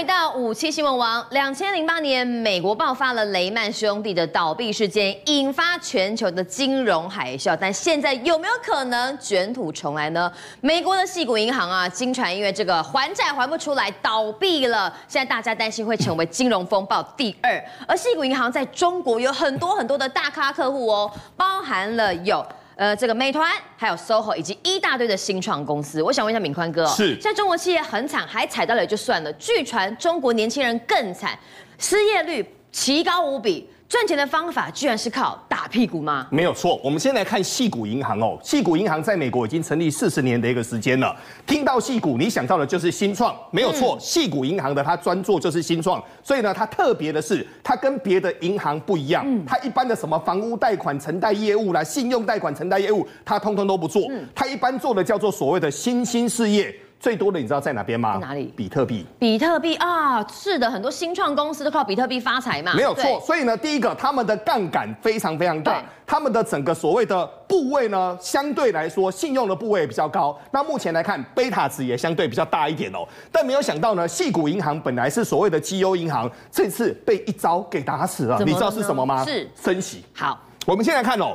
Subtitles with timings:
[0.00, 7.54] 回到五七新闻网，两千零八年，美国爆发了雷曼兄弟的倒闭事件，引发全球的金融海啸。
[7.60, 10.32] 但现在有没有可能卷土重来呢？
[10.62, 14.90] 美国的矽谷银行啊，经传因为这个还债还不出来倒闭了。
[15.06, 17.62] 现在大家担心会成为金融风暴第二。
[17.86, 22.42] 而矽谷银行在中国有很多很多的大咖客户哦，包含了有。
[22.80, 31.38] 呃，这个美团，还有 SOHO，以及一大堆的新创公司，我想问一下敏宽哥，是，现在中国企业很惨，还踩到了也就算了，据传中国年轻人更惨，
[31.76, 32.42] 失业率
[32.72, 33.68] 奇高无比。
[33.90, 36.24] 赚钱的方法居然是靠打屁股吗？
[36.30, 38.38] 没有错，我们先来看矽谷银行哦。
[38.40, 41.12] 矽谷银行在美国已经成立四十年的一个时间了。
[41.44, 43.98] 听到矽谷，你想到的就是新创，没有错。
[43.98, 49.26] 矽谷银行的它专做就是新创，所以呢，它特别的是，它跟别的银行不一样。
[49.44, 54.02] 它一般的什么房屋贷款承贷业务啦、信用贷款承贷业务，它通通都不做。
[54.36, 56.72] 它一般做的叫做所谓的新兴事业。
[57.00, 58.12] 最多的你知道在哪边吗？
[58.12, 58.52] 在哪里？
[58.54, 59.06] 比特币。
[59.18, 62.74] 比特币啊，是的，很多新创公司都靠比特币发财嘛。
[62.74, 63.18] 没有错。
[63.20, 70.38] 所以呢，第一个，他们的杠杆非常非常大，他们的整个所谓的部位呢，相对来说信用的部位也比较高。
[70.50, 73.08] 那目前来看，贝塔值也相对比较大一点哦。
[73.32, 78.38] 但没有想到呢，细谷银行本来是所谓的绩优银行，这次被一招给打死了。
[78.44, 79.24] 你知道是什么吗？
[79.24, 80.04] 是升息。
[80.12, 81.34] 好，我们先来看哦。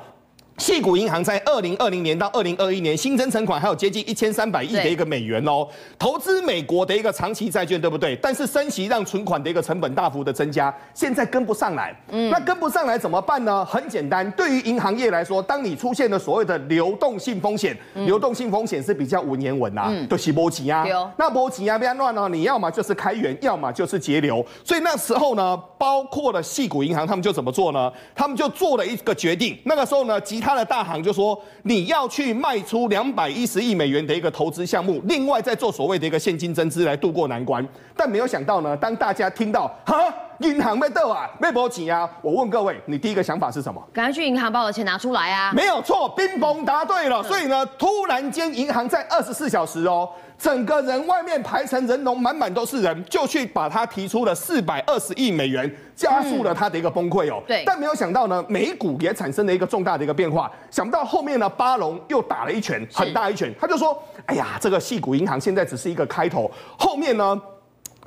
[0.58, 5.68] 矽谷银行在二零二零年到二零二一年新增存款还有接近一千三百亿的一个美元哦，
[6.00, 8.16] 投资美国的一个长期债券，对不对？
[8.22, 11.94] 但是升息让存款的一个成本大幅的增加，现在跟不上来。
[12.10, 13.66] 嗯，那跟不上来怎么办呢？
[13.66, 20.86] 很简单，对于银行业来说，当你出现了所谓的流动性风险，流动性风险是比较文言文啊，都，是波及啊。
[21.18, 24.46] 那波及啊，不要乱哦，你要么就是开源，要么就是节流。
[24.64, 27.92] 所以那时候呢，包括了矽谷银行，他们就怎么做呢？
[28.16, 29.58] 他们就做了一个决定。
[29.66, 37.68] 那个时候呢，其他的大行就说你要去卖出两百一十亿美元的一个投资项目，另外再做所谓的一个现金增资来渡过难关。
[37.98, 39.96] 但没有想到呢，当大家听到哈
[40.40, 43.82] 银行被斗啊，没保钱啊，我问各位，你第一个想法是什么？
[43.94, 45.52] 赶快去银行把我的钱拿出来啊！
[45.54, 47.24] 没有错，冰崩答对了。
[47.24, 50.10] 所以呢，突然间银行在二十四小时哦。
[50.38, 57.42] 整个人外面排成人龙，满满都是人，就去把他提出了四百二十亿美元，加速了他的一个崩溃哦。
[57.48, 60.52] 对，但没有想到呢，美股也产生了一个重大的一个变化。
[60.70, 67.42] 想不到后面呢，巴龙又打了一拳，很大一拳，他就说：“哎呀，这个矽谷银行现在只是一个开头，后面呢？”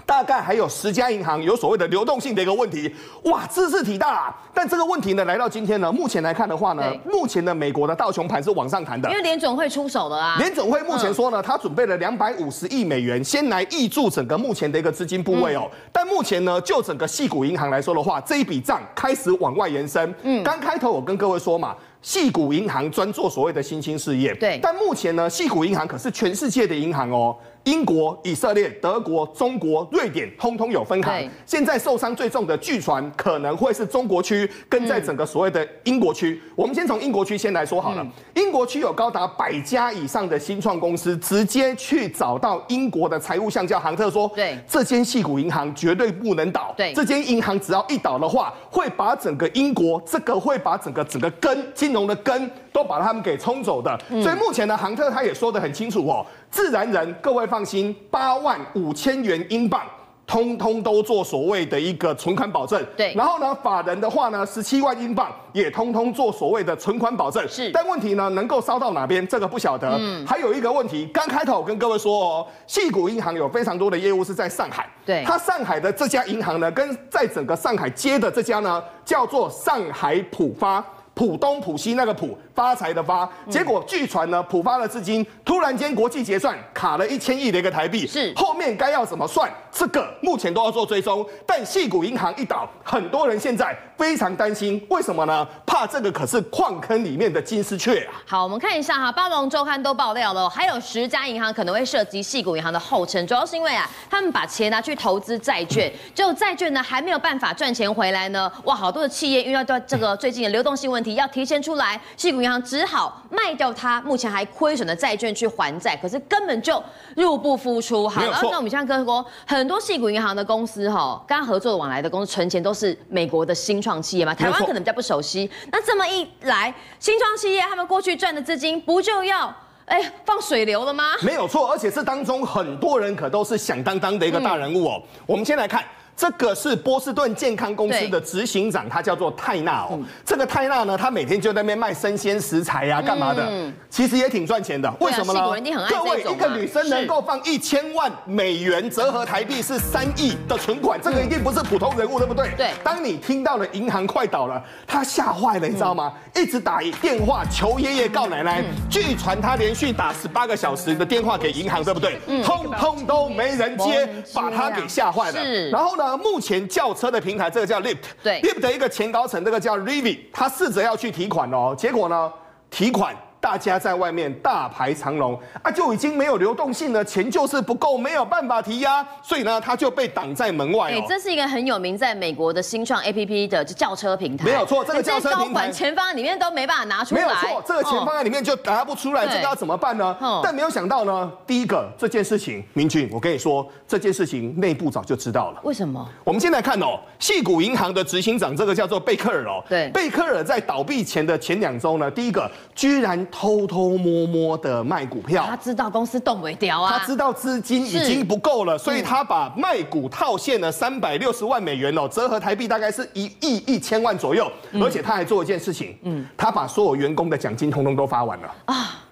[0.08, 2.90] 大概还有十家银行有所谓的流动性的一个问题，
[3.24, 4.36] 哇，兹事体大啊！
[4.54, 10.36] 但这个问题呢，来到今天呢，目前来看的话呢，目前的美国的道琼盘是往上弹的，因为联准会出手了啊。
[10.38, 15.70] 联准会目前说呢，他准备了两百五十亿美元，先来挹注整个目前的一个资金部位哦。
[15.92, 20.14] 但目前呢，就整个矽谷银行来说的话，这一笔账开始往外延伸。
[20.22, 24.34] 嗯，刚开头我跟各位说嘛，矽谷银行专做所谓的新兴事业。
[24.36, 27.36] 对，但目前呢，矽谷银行可是全世界的银行哦。
[27.68, 31.30] 英国、以色列、德国、中国、瑞典，通通有分行。
[31.44, 36.40] 现在受伤最重的，据传可能会是中国区，跟在整个所谓的英国区。
[36.56, 38.06] 我们先从英国区先来说好了。
[38.34, 46.72] 英国区有高达百家以上的新创公司，直接去找到英国的财务相叫杭特说：“对，这间系股银行绝对不能倒。
[46.74, 54.00] 对，这间银行只要一倒的话，会把整个英国这个会把整个整个根金融的根都把他们给冲走的。
[54.08, 59.82] 所以目前呢，杭特他也说得很清楚哦。”自然人，各位放心，八万五千元英镑，
[60.26, 62.82] 通通都做所谓的一个存款保证。
[62.96, 67.46] 对，然后呢，法人的话呢，十七万英镑也通通做所谓的存款保证。
[67.48, 69.96] 是，但问题呢，能够烧到哪边，这个不晓得。
[69.98, 74.88] 嗯，还有一个问题，刚开头我跟各位说哦，细谷银行有非常多的业务是在上海。
[75.04, 80.84] 对，它上海的这家银行呢，跟在整个上海接的这家呢，叫做上海浦发。
[81.14, 89.48] 浦东浦西那个浦发财的发，结果据传呢，浦发的资金突然间国际结算卡了一千亿的一个台币，是后面该要怎么算？
[89.70, 91.24] 这个目前都要做追踪。
[91.46, 95.46] 但矽谷银行一倒，很多人现在非常担心，为什么呢？
[95.64, 98.18] 怕这个可是矿坑里面的金丝雀啊！
[98.26, 111.14] 好，我们看一下哈，巴龙周刊都爆料了，还有十家银行可能会涉及矽谷银行的后尘，主要是因为啊，他们把钱拿去投资债券， 就债券呢还没有办法赚钱回来呢，哇，好多的企业遇到这个最近的流动性问题。
[111.14, 116.82] 要提前出来，矽谷银行只好卖掉它目前还亏损的债券去还债，可是根本就
[117.16, 118.08] 入不敷出。
[118.08, 125.50] 好，然后那我们现在跟说，很多矽谷银行的公司哈，跟他合作的往来的公司存钱都是美国的新创企业嘛，台湾可能比较不熟悉。
[125.70, 129.54] 那这么一来，新创企业他们过去赚的资金不就要
[129.86, 131.04] 哎放水流了吗？
[131.22, 135.02] 没有错，而且这当中很多人可都是响当当的一个大人物哦。
[135.02, 135.84] 嗯、我们先来看。
[136.18, 139.96] 这个是波士顿健康公司的执行长，他叫做泰纳哦。
[140.24, 143.48] 这个泰纳呢，他每天就在那边卖生鲜食材呀，干嘛的？
[143.88, 144.92] 其实也挺赚钱的。
[144.98, 145.40] 为什么呢？
[145.88, 152.50] 各位，一个女生能够放一千万美元，折合台币是三亿的存款，这个一定不是普通人物，对不对？
[152.56, 152.70] 对。
[152.82, 156.12] 当你听到了银行快倒了，他吓坏了，你知道吗？
[156.34, 158.64] 一直打电话求爷爷告奶奶。
[158.90, 162.18] 据传他连续打十八个小时的电话给银行，对不对？
[162.42, 165.40] 通通都没人接，把他给吓坏了。
[165.40, 165.70] 是。
[165.70, 166.07] 然后呢？
[166.16, 172.32] 目前轿车的平台，这个叫 Lift，对，Lift 的一个前高层，这个叫 Rivi，他试着要去提款哦，结果呢，
[172.70, 173.14] 提款。
[173.40, 180.90] 大家在外面大排长龙啊，就已经没有流动性了，钱就是不够，没有办法提呀，所以呢，他就被挡在门外。
[180.90, 190.16] 哎，这是一个很有名在美国的新创 APP 的叫车平台，没有错，这个叫车平台钱放在里面都没办法拿出来，没有错，这个钱放在里面就拿不出来，这个要怎么办呢？
[190.42, 195.60] 但没有想到呢，第一个这件事情，明俊，我跟你说，这件事情内部早就知道了。
[195.62, 196.06] 为什么？
[196.24, 204.08] 我们现在看哦，矽谷银行的执行长，这个叫做贝克尔哦，对，贝克尔在倒闭前的前两周呢，第一个居然偷偷摸。
[204.08, 218.54] 摸摸的卖股票，他知道公司动尾掉啊，他知道资金已经不够了，所以他把卖股套现了三百六十万美元哦，折合台币大概是一亿一千万左右，而且他还做一件事情，嗯，他把所有员工的奖金通通都发完了。
[218.64, 219.04] 啊。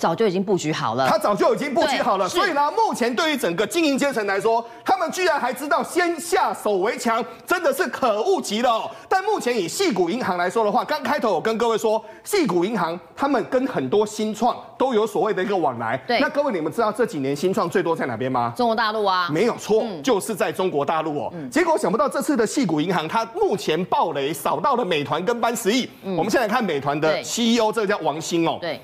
[0.00, 8.90] 早就已经布局好了，他早就已经布局好了，所以呢，目前对于整个经营阶层来说，他们居然还知道先下手为强，真的是可恶极了哦。
[9.10, 15.98] 但目前以矽谷银行来说的话，刚开头我跟各位说，矽谷银行他们跟很多新创都有所谓的一个往来。
[16.06, 18.54] 对，那各位你们知道这几年新创最多在哪边吗？
[18.56, 21.30] 中国大陆啊，没有错，嗯、就是在中国大陆哦。
[21.34, 25.86] 嗯、结果想不到这次的矽谷银行，它目前暴雷扫到了美团跟班十亿。
[26.04, 28.56] 嗯、我们现在看美团的 CEO，这个叫王兴哦。
[28.62, 28.80] 对。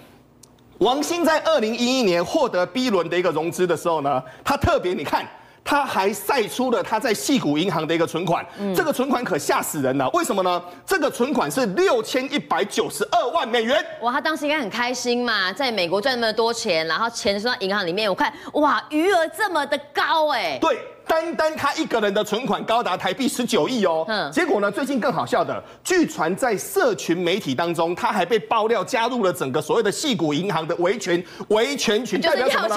[0.79, 5.27] 王兴在二零一一年获得 B 轮的一个融资的时候呢，他特别你看，
[5.65, 10.07] 他还晒出了他在细谷银行的一个存款，嗯、这个存款可吓死人了。
[10.11, 10.63] 为什么呢？
[10.85, 13.83] 这个存款是六千一百九十二万美元。
[14.03, 20.59] 哇，他当时应该很开心嘛，在美国赚那么多钱，然后钱收到银行里面，我看哇，余额这么的高哎。
[20.61, 20.79] 对。
[21.07, 32.77] 单单他一个人的存款高达台币十九亿哦，嗯，结果呢，最近更好笑的，据传在社群媒体当中，他还被爆料加入了整个所谓的戏股银行的维权维权群，代表什么呢？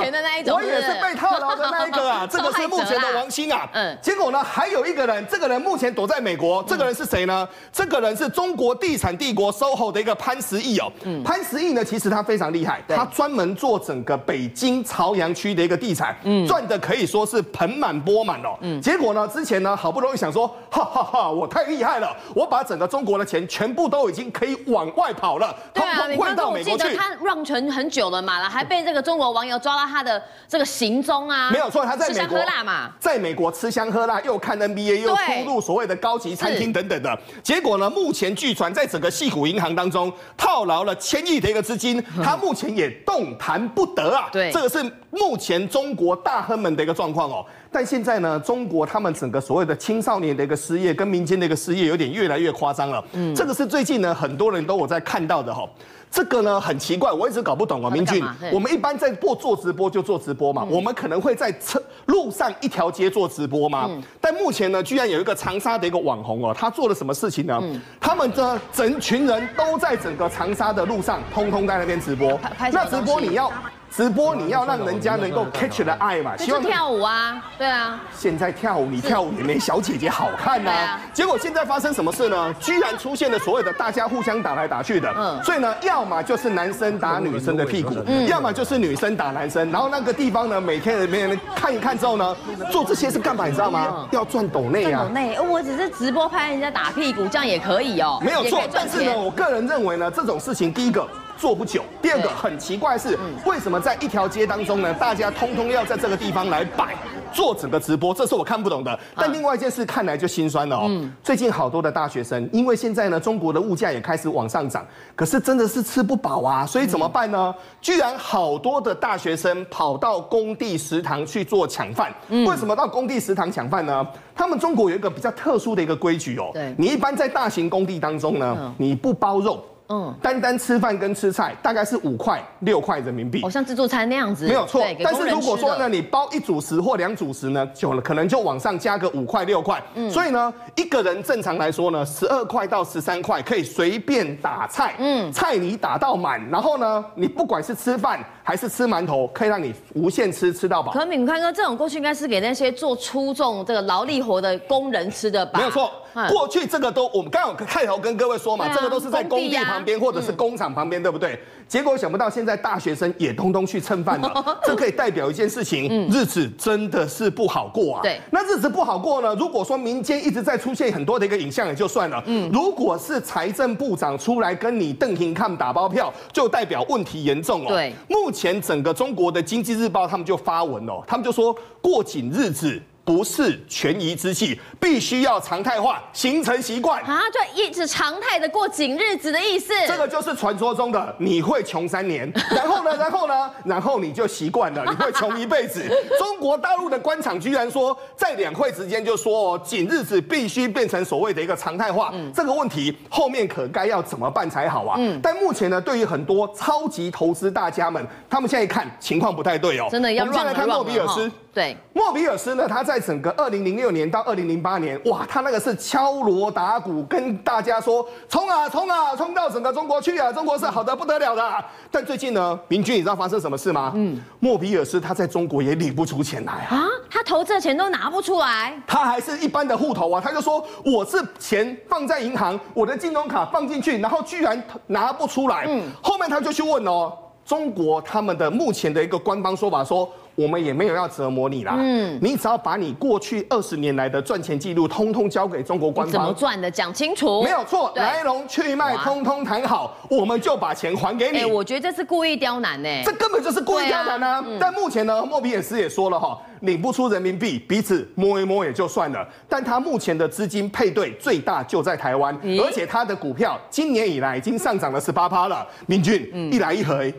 [0.54, 7.48] 我也是被套牢的那一个啊， 这个是目前的王兴啊，嗯，结果呢，还有一个人，这个人目前躲在美国，这个人是谁呢？
[7.72, 26.96] 这个人是中国地产帝国 SOHO 的一个潘石屹哦，嗯，潘石屹呢，其实他非常厉害，他专门做整个北京朝阳区的一个地产，嗯，赚的可以说是盆满钵满了，嗯，结果呢，之前呢，好不容易想说，哈哈哈，我太厉害了，我把整个中国的钱全部都已经可以往外跑了，通通汇到美国去。
[26.96, 31.50] 他 run 成很久了嘛，还被这个中国网友抓到他的这个行踪啊。
[31.52, 37.18] 没有错，他在美国吃香喝辣嘛，在美国吃香喝辣，又看 NBA，又出入所谓的高级餐厅等等的。
[37.44, 44.28] 结果呢，目前据传在整个矽谷银行当中套牢了千亿的一个资金，他目前也动弹不得啊。
[44.32, 47.46] 对，这个是目前中国大亨们的一个状况哦。
[47.72, 53.06] 但现在呢，中国他们整个所谓的青少年的一个失业跟民间的一个失业有点越来越夸张了。
[53.14, 55.70] 嗯，这个是最近呢很多人都有在看到的哈。
[56.12, 57.90] 这个呢很奇怪，我一直搞不懂啊。
[57.92, 63.86] 明俊，我们一般在播做直播就做直播嘛，嗯、我们可能会在车路上一条街做直播吗？
[63.88, 67.60] 嗯、但目前呢，居然有一个长沙的一个网红哦，他做了什么事情呢？
[67.62, 72.40] 嗯、他们的整群人都在整个长沙的路上，通通在那边直播。
[72.72, 73.52] 那直播你要？
[74.00, 78.00] 直播你要让人家能够 catch the eye 嘛，希望跳舞啊，对啊。
[78.18, 80.98] 现在跳舞你跳舞也没小姐姐好看呐。
[81.12, 82.56] 结果现在发生什么事呢？
[82.62, 85.14] 居然出现了所有的大家互相打来打去的。
[85.18, 85.44] 嗯。
[85.44, 87.94] 所以呢，要么就是男生打女生的屁股，
[88.26, 89.70] 要么就是女生打男生。
[89.70, 92.34] 然后那个地方呢，每天没人看一看之后呢，
[92.72, 93.48] 做这些是干嘛？
[93.48, 94.08] 你知道吗？
[94.12, 95.04] 要赚抖内啊。
[95.04, 98.18] 抖内，我只是直播拍人家打屁股，这样也可以哦。
[98.24, 101.06] 没有错，但是呢，我个人认为呢，这种事情第一个。
[101.40, 101.84] 做不久。
[102.02, 104.94] 第二个很奇怪是，为什么在一条街当中呢？
[104.96, 106.94] 大家通通要在这个地方来摆
[107.32, 109.00] 做整个直播，这是我看不懂的。
[109.16, 111.10] 但另外一件事看来就心酸了哦。
[111.24, 117.56] 最近好多的大学生，因为现在呢，中国的物价也开始往上涨，可是真的是吃不饱啊，所以怎么办呢？
[117.80, 122.14] 居然好多的大学生跑到工地食堂去做抢饭。
[122.30, 124.06] 为什么到工地食堂抢饭呢？
[124.36, 126.50] 他们中国有一个比较特殊的一个规矩哦。
[126.54, 129.64] 对，你一般在大型工地当中呢，你不包肉。
[129.90, 134.84] 嗯，单单吃饭跟吃菜大概是五块六块人民币，哦，像自助餐那样子，没有错。
[135.04, 139.82] 但是如果说呢，你包一主食或两主食呢，就可能就往上加个五块六块。
[139.96, 150.92] 嗯，所以呢，一个人正常来说呢，十二块到十三块可以随便打菜，嗯，菜你打到满，然后呢，你不管是吃饭还是吃馒头，可以让你无限吃吃到饱。
[150.92, 155.58] 可敏宽哥，这种过去应该是给那些做粗重这个劳力活的工人吃的吧？
[155.58, 155.92] 没有错，
[156.30, 161.40] 过去这个都我们刚有开头跟各位说嘛，这个都是在工地旁边或者是工厂旁边，对不对？
[161.68, 168.02] 结果想不到现在大学生也通通去蹭饭了， 这可以代表一件事情，日子真的是不好过啊。
[168.02, 169.36] 对，那日子不好过呢？
[169.36, 177.68] 如果说民间一直在出现很多的一个影像也就算了，嗯，如果是财政部长出来跟你邓廷看打包票，就代表问题严重哦。
[177.70, 182.82] 对，目前整个中国的经济日报他们就发文哦，他们就说过紧日子。
[183.10, 189.74] 不是权宜之计，必须要常态化，形成习惯啊，就一直常态的过紧日子的意思。
[189.88, 195.84] 这个就是传说中的你会穷三年， 然后呢，然后呢，然后你就习惯了，你会穷一辈子。
[196.20, 202.12] 中国大陆的官场居然说，在两会之间就说哦，紧日子必须变成所谓的一个常态化。
[202.14, 204.98] 嗯、这个问题后面可该要怎么办才好啊？
[205.00, 210.42] 嗯、但目前呢，对于很多超级投资大家们，他们现在一看情况不太对哦，真的要乱了。
[210.42, 211.32] 我们先来看莫比尔斯。
[211.60, 221.66] 对，莫比尔斯呢，他在整个二零零六年到二零零八年，哇，他那个是敲锣打鼓跟大家说冲啊冲啊冲到整个中国去啊，中国是好的不得了的。
[221.92, 223.92] 但最近呢，明君你知道发生什么事吗？
[223.94, 235.66] 嗯，莫比尔斯他在中国也领不出钱来啊，啊，他投资的钱都拿不出来，他还是一般的户头啊，他就说我是钱放在银行，我的金融卡放进去，然后居然拿不出来。
[235.68, 237.12] 嗯，后面他就去问哦，
[237.44, 240.10] 中国他们的目前的一个官方说法说。
[240.40, 251.40] 我们也没有要折磨你啦，嗯，你只要把你过去二十年来的赚钱记录通通交给中国官方，怎么赚的讲清楚，没有错，来龙去脉通通谈好，我们就把钱还给你。
[251.40, 254.46] 哎，我觉得这是故意刁难呢，这根本就是故意刁难啊！
[254.58, 259.28] 但目前呢，莫比尔斯也说了哈，领不出人民币，彼此摸一摸也就算了。
[259.50, 265.68] 但他目前的资金配对最大就在台湾，而且他的股票今年以来已经上涨了十八趴了。
[265.86, 267.14] 明俊，一来一回。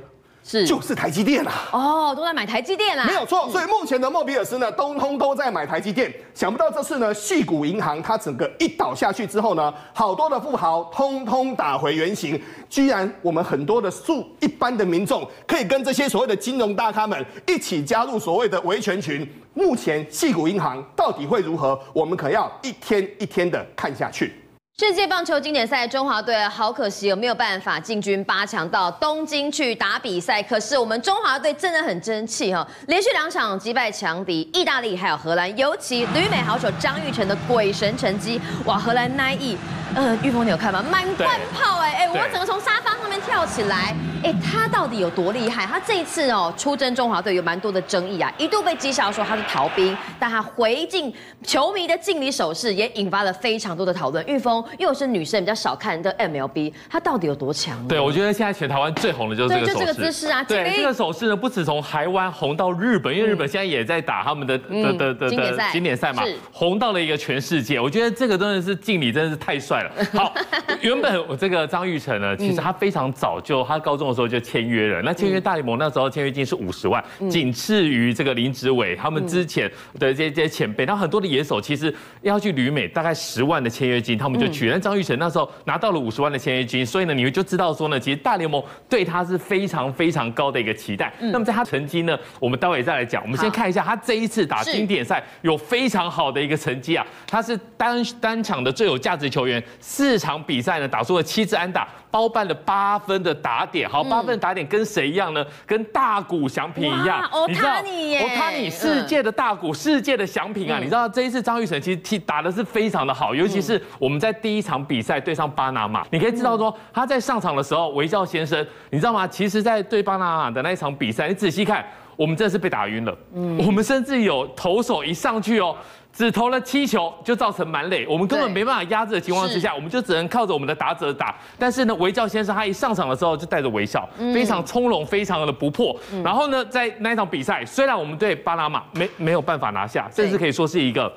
[0.50, 1.52] 是，就是台积电啊！
[1.70, 3.06] 哦，都在买台积电啊！
[3.06, 6.12] 没有错，所以目前的莫比尔斯呢，通通都在买台积电。
[6.34, 12.40] 想不到这次呢，细谷银行它整个一倒下去之后呢，好多的富豪通通打回原形。
[12.68, 19.24] 居然我们很多的数一般的民众，可以跟这些所谓的金融大咖们一起加入所谓的维权群。
[19.54, 21.78] 目前细谷银行到底会如何？
[21.92, 24.32] 我们可要一天一天的看下去。
[24.80, 30.42] 世界棒球经典赛，中华队好可惜，有没有办法进军八强到东京去打比赛？
[30.42, 38.78] 可是我们中华队真的很争气哈，连续两场击败强敌意大利还有荷兰，尤其旅美好手张玉成的鬼神成绩，哇！
[38.78, 39.58] 荷兰那一役，
[39.94, 40.82] 呃，玉峰你有看吗？
[40.90, 43.94] 满贯炮哎哎，我整个从沙发上面跳起来，
[44.24, 45.66] 哎，他到底有多厉害？
[45.66, 54.26] 他这一次哦出征中华队有蛮多的争议啊，一度被讥笑说他是逃兵，但他回敬球迷的敬礼手势也引发了非常多的讨论。
[54.26, 54.64] 玉峰。
[54.78, 57.86] 因为我是女生，比较少看的 MLB，它到底有多强？
[57.88, 59.76] 对，我觉得现在全台湾最红的就是这个手势。
[59.78, 60.44] 对，就这个姿势啊。
[60.44, 65.30] 对，这个手势呢，不止从台湾红到日本，因为日本现在也在打他们的的的的的
[65.72, 66.22] 经典赛嘛，
[66.52, 67.80] 红到了一个全世界。
[67.80, 69.90] 我觉得这个真的是敬礼，真的是太帅了。
[70.18, 70.32] 好，
[70.80, 75.02] 原本我这个张玉成呢，其实他非常早就，他高中的时候就签约了。
[75.02, 80.84] 那签约大联盟那时候签约金是五十万，仅次于这个林志伟他们之前的这些这些前辈。
[80.84, 84.70] 然后很多的野手其实要去旅美，大概十万的签约金，他们就去。
[84.70, 91.12] 但张玉成那时候拿到了五十万的签约金，所以呢，你们就知道说呢，其实大联盟对他是非常非常高的一个期待。
[91.18, 93.22] 那么在他成绩呢，我们待会再来讲。
[93.22, 101.88] 我们先看一下他这一次打经典赛有非常好的一个成绩啊，他是单单场的最有价值球员，四场比赛呢打出了七支安打。
[102.12, 105.46] 包办了八分的打点，好，八分的打点跟谁一样呢？
[105.64, 119.26] 跟大谷翔平一样，你知道，欧塔尼世界的大谷，世界的翔平啊，你知道这一次张玉成其实踢打的是非常的好，尤其是我们在第一场比赛对上巴拿马，你可以知道说他在上场的时候，维教先生，你知道吗？
[119.26, 121.84] 其实，在对巴拿马的那一场比赛，你仔细看，
[122.16, 125.76] 我们真的是被打晕了，嗯我们甚至有投手一上去哦。
[126.12, 131.36] 只投了七球就造成满垒，我们根本没办法压制的情况之下，我们就只能靠着我们的打者打。
[131.56, 135.96] 但是呢，维教先生他一上场的时候就带着微笑，非常从容，非常的不破。
[136.24, 141.10] 然后呢，在那一场比赛，虽然我们对巴拿马没没有办法拿下，甚至可以说是一个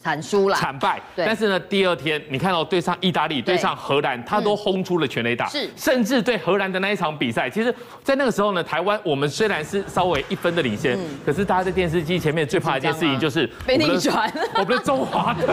[0.00, 1.00] 惨输了，惨败。
[1.16, 5.46] 但是呢，第二天你看到对上意大利、对上荷兰，他都轰出了全垒打。
[5.46, 14.32] 是，甚至对荷兰的那一场比赛，其实，在那个时候呢，台湾我们虽然是稍微一分的领先，可是大家在电视机前面最怕一件事情就是被逆转。
[14.54, 15.46] 我们的中华队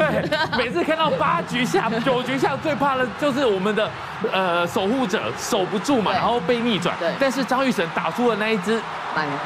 [0.58, 3.90] 每次看到八局下、九局下，最怕的就是我们的
[4.32, 6.96] 呃守护者守不住嘛，然后被逆转。
[7.00, 7.12] 对。
[7.20, 8.80] 但是张玉成打出了那一支。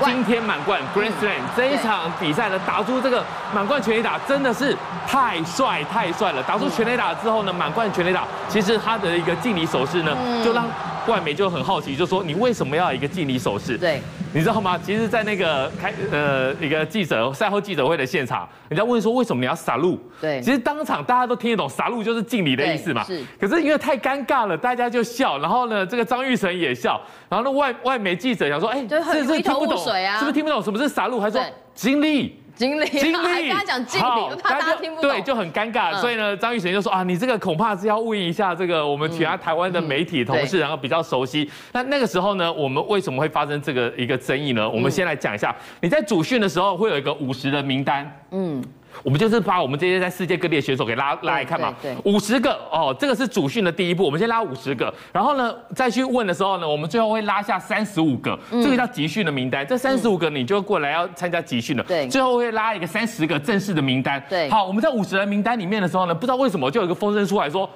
[0.04, 4.76] 今天满贯 Grand Slam 这一场比赛呢，打出这个满贯全垒打真的是
[5.08, 6.44] 太帅太帅了！
[6.44, 10.66] 打出全垒打之后呢，满贯全垒打，其实他的一个敬礼手势呢，就让
[11.08, 13.78] 外媒就很好奇，就说你为什么要一个敬礼手势？
[13.78, 14.00] 对，
[14.34, 14.80] 你知道吗？
[14.84, 19.98] 其实，在那个开呃一个记者赛后记者会的现场，人家问说为什么你要 salute？
[20.22, 23.04] 对，其实当场大家都听得懂 salute 就是敬礼的意思嘛。
[23.04, 31.20] 是，可是因为太尴尬了，大家就笑，然后呢，这个张玉成也笑，然后那外外媒记者想说，哎，这是听不懂，是不是听不懂什么是 salute？
[31.20, 31.42] 还说
[31.74, 32.39] 敬礼。
[32.60, 35.96] 经理，经理，还跟他讲经理，怕大家听不懂，对，就很尴尬。
[36.02, 41.50] 所以呢，张玉成就说啊，你这个恐怕是要问一下这个我们其他台湾的媒体同事，然后比较熟悉。
[41.72, 44.70] 那那个时候呢，我们为什么会发生这个一个争议呢？
[44.70, 48.64] 我们先来讲一下，你在主训的时候会有一个五十的名单，嗯。
[49.04, 67.70] 我们就是把我们这些在世界各地的选手给拉拉来看嘛，对，五十个哦，这个是主训的第一步，我们先拉五十个，然后呢再去问的时候呢，我们最后会拉下三十五个，这个叫集训的名单，这三十五个你就过来要参加集训了，对，最后会拉一个三十个正式的名单，对，好，我们在五十人名单里面的时候呢，不知道为什么就有一个风声出来说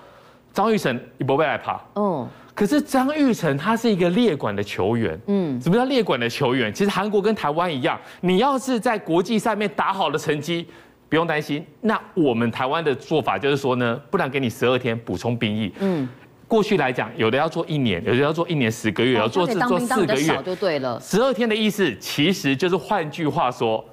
[0.52, 6.74] 张玉成你不会来爬，嗯，可是张玉成他是一个列管的球员，嗯，什么叫列管的球员？
[6.74, 10.68] 其实韩国跟台湾一样，你要是在国际上面打好了成绩。
[11.10, 15.72] 不用担心，那我们台湾的做法就是说呢，不然给你十二天补充兵役。
[15.78, 16.10] 嗯，
[16.48, 21.00] 过去来讲，有的要做一年，有的要做一年十个月，要做是做四个月就对了。
[21.00, 23.86] 十二天的意思其实就是换句话说，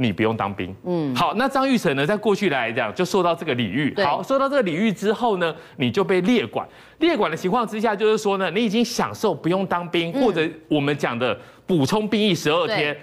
[0.00, 0.74] 你不用当兵。
[0.84, 3.94] 嗯，好，那张玉成呢，在过去来讲就受到这个礼遇。
[4.02, 6.66] 好，受到这个礼遇之后呢，你就被列管。
[6.98, 12.96] 列管的情况之下，就是说呢，你已经享受不用当兵，或者我们讲的补充兵役十二天。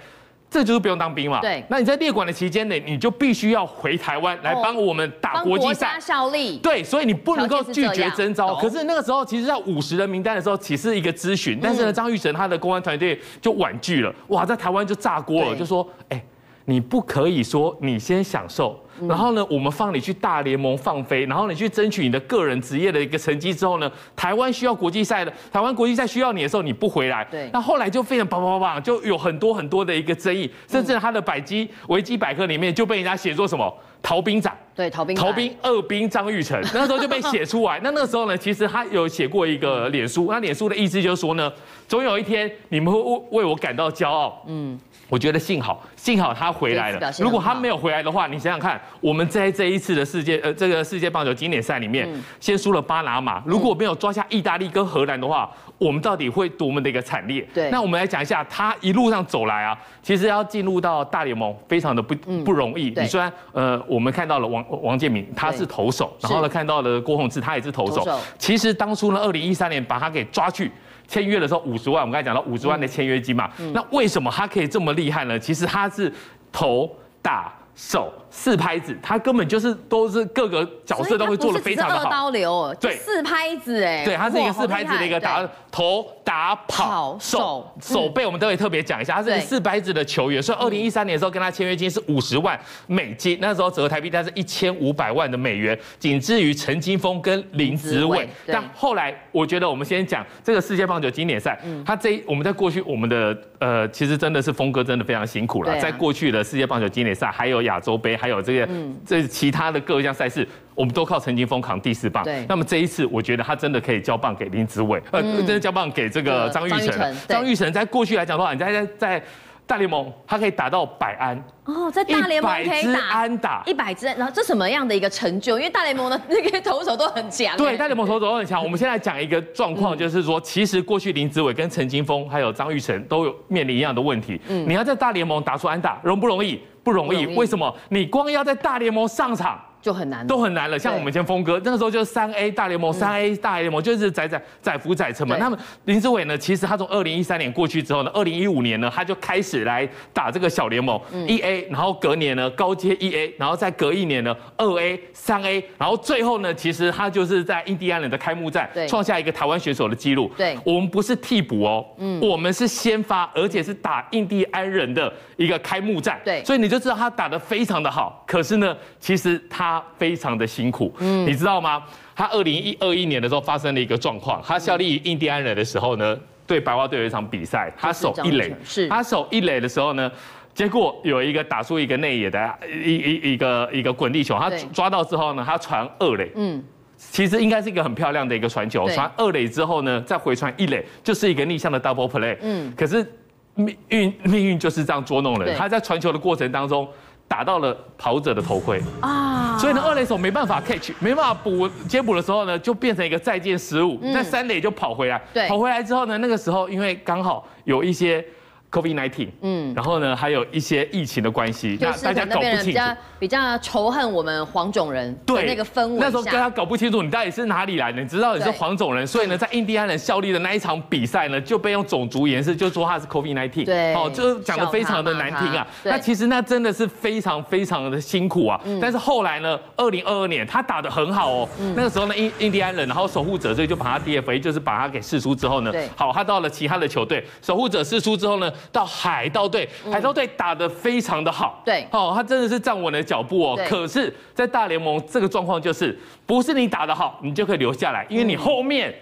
[0.50, 1.42] 这就是不用当兵嘛？
[1.42, 1.62] 对。
[1.68, 6.56] 那你在列管的期间内，你就必须要回台湾来帮我们打国际赛效力。
[6.56, 8.54] 对，所以你不能够拒绝征召。
[8.54, 11.58] 可是那个时候，其实在五十人名单的时候，只是一个咨询。
[11.62, 14.10] 但是呢，张玉成他的公安团队就婉拒了。
[14.28, 16.24] 哇，在台湾就炸锅了，就说：哎，
[16.68, 18.78] 你不可以说你先享受。
[19.08, 33.72] 然后呢，我们放你去大联盟放飞，然后你去争取你的个人职业的一个成绩之后呢，台湾需要国际赛的，台湾国际赛需要你的时候你不回来，对，那后来就非常棒棒棒，就有很多很多的一个争议，甚至他的百基维基百科里面就被人家写作什么
[34.02, 37.80] 逃兵仔，对，逃兵逃兵二兵张玉成，那时候就被写出来。
[37.82, 41.52] 那那个时候呢，其实他有写过一个脸书，那脸书的意思就是说呢，
[41.88, 44.78] 总有一天你们会为为我感到骄傲，嗯。
[45.10, 47.10] 我觉得幸好，幸好他回来了。
[47.18, 52.06] 如果他没有回来的话，你想想看，我们在这一次的世界呃这个世界棒球经典赛里面，
[52.38, 53.42] 先输了巴拿马。
[53.46, 57.40] 如果没有抓下意大利跟荷兰的话，我们到底会多么的一个惨烈？
[57.54, 57.70] 对。
[57.70, 62.92] 那我们来讲一下，他一路上走来啊，其实要进入到大联盟非常的不不容易。
[62.94, 68.06] 你虽然呃，我们看到了王王建民他是投手，然后呢看到了郭宏志他也是投手。
[68.38, 70.70] 其实当初呢，二零一三年把他给抓去。
[71.06, 75.38] 签约的时候五十万，我们刚才讲到五十万的签约金嘛，嗯、那为什么他可以这么厉害呢？
[75.38, 76.12] 其实他是
[76.52, 78.12] 投打手。
[78.30, 82.04] 四拍子，他根本就是都是各个角色都会做的非常的好。
[82.04, 90.42] 二刀流，对，四拍子哎，对，他是一个四拍子的一个打头打跑手手背，我们都会特别讲一下，他是个四拍子的球员。
[90.42, 98.28] 所以二零一三年的时候跟他签约金是五十万美金，那时候折合台币大概是一千五百万的美元，仅次于陈金峰跟林子伟。
[98.46, 108.16] 但后来我觉得我们先讲这个世界棒球经典赛，他这我们在过去我们的呃其实真的是峰哥真的非常辛苦了，在过去的世界棒球经典赛还有亚洲杯。
[108.16, 108.68] 还有这个，
[109.06, 112.24] 这其他的各项赛事，我们都靠陈金峰扛第四棒。
[112.24, 117.16] 对，那么这一次，我觉得他真的可以交棒给林子伟，呃，真的交棒给这个张玉成。
[117.28, 119.22] 张玉成在过去来讲的话，你在在在
[119.66, 121.36] 大联盟，他可以打到百安。
[121.64, 125.58] 哦，在大联盟可以打安打一百支，然后这什么样的一个成就？
[125.58, 127.54] 因为大联盟的那个投手都很强。
[127.58, 128.64] 对，大联盟投手都很强。
[128.64, 134.40] 我们现在讲一个状况，就是说，其实过去林子伟跟陈金峰还有张玉成都有面临一样的问题。
[134.48, 136.58] 嗯，你要在大联盟打出安打，容不容易？
[136.88, 137.74] 不容易，为什么？
[137.90, 140.78] 你光要在大联盟上场就很难，都很难了。
[140.78, 145.36] 像我们以前峰哥那个时候就是三 A 大联盟，三 A 大联盟就是载载载浮载沉嘛。
[145.38, 160.30] 那么林志伟呢，其实他从二零一三年过去之后呢，二零一五年呢，他就开始来打这个小联盟一 A，然后隔年呢高阶一 A，然后再隔一年呢二 A、三 A，然后最后呢，其实他就是在印第安人的开幕战创下一个台湾选手的记录。
[160.36, 166.20] 对，我们不是替补哦，嗯，我们是先发，而且是打印第安人的一个开幕战。
[166.24, 168.24] 对，所以你就知道他打得非常的好。
[168.26, 171.82] 可是呢，其实他非常的辛苦，嗯，你知道吗？
[172.14, 178.88] 他二零一二一年的时候发生了一个状况，他效力于印第安人的时候呢，对白袜队有一场比赛，他守一垒，是。
[178.88, 180.10] 他守一垒的时候呢，
[180.52, 186.64] 结果有一个打出一个内野的一一一个一个滚地球，他抓到之后呢，他传二垒，嗯，
[186.96, 193.06] 其实应该是一个很漂亮的一个传球，传二垒之后呢，再回传一垒，就是一个逆向的 double play，嗯，可是
[193.54, 196.88] 命运命运就是这样捉弄人，他在传球的过程当中。
[197.28, 198.82] 打到了跑者的头盔。
[199.00, 208.24] 啊，所以呢，二垒手没办法 catch，没办法补接补的时候呢，就变成一个再见失误，在三垒就跑回来，跑回来之后呢，那个时候因为刚好有一些。
[208.70, 212.78] COVID-19，嗯，然后呢，还有一些疫情的关系，那大家搞不清楚，
[213.18, 225.66] 比较仇恨我们黄种人，对那个氛围，那时候跟他搞不清楚你到底是哪里来的，你知道你是黄种人，所以呢，在印第安人效力的那一场比赛呢，就被用种族颜色就说他是 COVID-19，对，哦，就讲的非常的难听啊。
[225.82, 228.60] 那其实那真的是非常非常的辛苦啊。
[228.80, 243.58] 但是后来呢，二零二二年他打的很好哦，那个时候呢，印印第安人，然后守护者所以就把他 DFA，就是把他给释出之后呢，好，他到了其他的球队，守护者释出之后呢，到海盗队，海盗队打的非常的好，对，哦，他真的是站稳了脚步哦。
[243.66, 248.94] 可是，在大联盟这个状况就是，不是你打得好，你就可以留下来，因为你后面。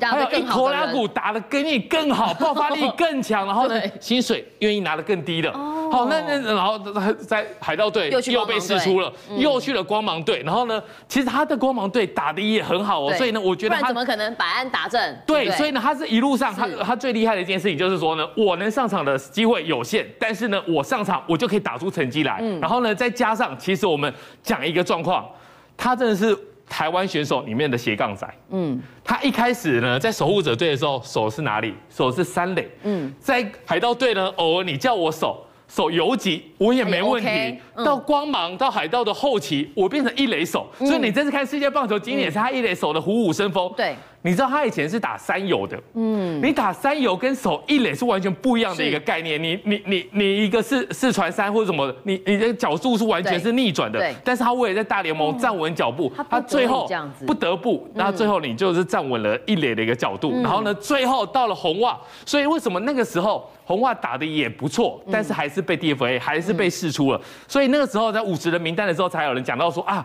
[0.00, 5.52] 还有一拖拉库打得跟你更好，爆发力更强，然后 呢，薪水愿意拿得更低的。
[5.52, 6.78] 好，那那然后
[7.12, 10.42] 在海盗队又被试出了，又去了光芒队。
[10.42, 15.22] 然后呢，其实他的光芒队打的也很好哦，所以呢，我觉得他怎么可能百安达阵？
[15.26, 22.42] 对，所以呢，他是一路上他他最厉害的一件事情就是说呢，我能上场的机会有限，但是呢，我上场我就可以打出成绩来。
[22.60, 25.28] 然后呢，再加上其实我们讲一个状况，
[25.76, 26.36] 他真的是。
[26.68, 31.74] 台湾选手里面的斜杠仔，嗯，他一开始呢，在守护者队的时候，守是哪里？
[31.88, 37.58] 守是三垒，嗯，在海盗队呢，偶尔你叫我守守游击，我也没问题。
[37.84, 43.94] 到光芒到海盗的后期，我变成一垒手，所以你这次看世界棒球，今年是他一垒手的虎虎生风，对。
[44.26, 49.42] 你知道他以前是打三游的，嗯，你打三游跟守一垒是完全不一样的一个概念。
[49.42, 53.98] 你你你你一个是四传三或者什么，你你的角度是完全是逆转的。
[53.98, 54.14] 对。
[54.24, 56.88] 但是他为了在大联盟站稳脚步，他最后
[57.26, 60.32] 不得不，那最后你就是站稳了一垒的一个角度。
[60.40, 67.20] 然后呢，最后到了红袜，所以为什么那个时候红袜打的也不错，但是还是被 DFA，还是被释出了。
[67.46, 70.04] 所以那个时候在五十人名单的时候，才有人讲到说啊，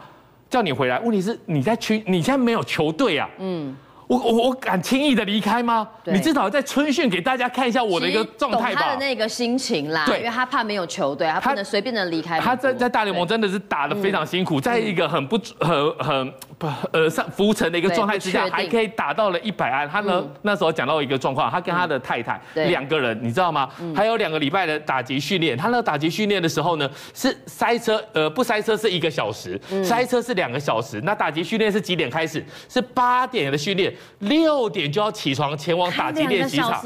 [0.49, 0.99] 叫你回来。
[0.99, 3.29] 问题是你在区，你现在没有球队啊。
[3.39, 3.75] 嗯。
[4.10, 5.88] 我我我敢轻易的离开吗？
[6.06, 8.82] 你至少在春训给大家看一下我的一个状态吧。
[8.82, 12.39] 他的那个心情啦，对，因为他怕没有球队，他不能随便的离开。
[12.39, 19.88] 他在在大联盟真的是打的非常辛苦，在一个很不很很不呃上浮沉的一个状态之下，还可以打到了一百安。
[19.88, 23.69] 他呢、嗯、那时候讲到一个状况，他跟他的太太两、嗯、个人，你知道吗？
[23.80, 25.56] 嗯、还有两个礼拜的打击训练。
[25.56, 31.00] 他那个打击训练的时候呢，是塞车呃不塞车是一个小时，嗯、塞车是两个小时。
[31.04, 32.43] 那打击训练是几点开始？
[32.67, 33.93] 是八点的训练。
[34.19, 36.81] 六点就要起床前往打击练习场，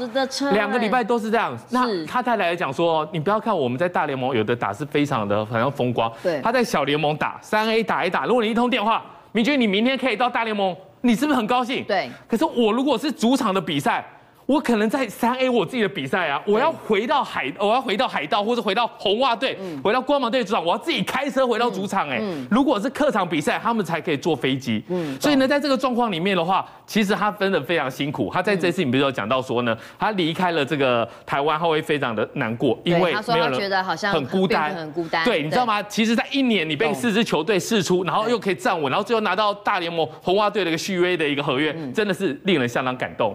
[0.52, 1.56] 两个礼拜都是这样。
[1.70, 11.84] 那他太太来讲说，你不要看我们在大联盟有的打是非常的好像风光，对，他在小联盟打三 A 打一打，如果你一通电话，明君你明天可以到大联盟，你是不是很高兴？
[11.84, 12.08] 对。
[12.28, 14.04] 可是我如果是主场的比赛。
[14.46, 22.20] 我可能在三 A 我自己的比赛啊，我要回到海，我要回到海盗或者回到红袜队，回到光芒队主场，我要自己开车回到主场哎。
[22.50, 24.82] 如果是客场比赛，他们才可以坐飞机。
[24.88, 28.30] 嗯，所以呢，在这个状况里面的话，其实他分的非常辛苦。
[28.32, 35.24] 他在这次你比如说讲到说呢，他离开了这个台湾，他会非常的难过，因为没有人觉得好像很孤单，很孤单。
[35.24, 35.82] 对，你知道吗？
[35.84, 43.34] 其实，在一年你被四支球队试出，然后又可以站稳，然后最后拿到大联盟红袜队的一个续约的一个合约，真的是令人相当感动。